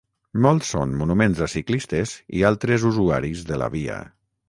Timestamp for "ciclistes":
1.55-2.17